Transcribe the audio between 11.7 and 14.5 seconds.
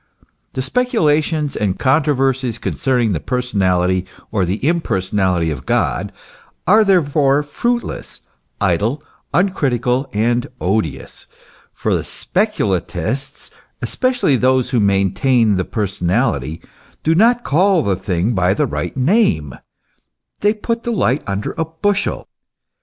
for the speculatists, especially